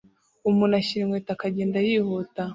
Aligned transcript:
Umuntu 0.49 0.73
ashyira 0.79 1.03
inkweto 1.03 1.31
akagenda 1.33 1.77
yihuta 1.87 2.41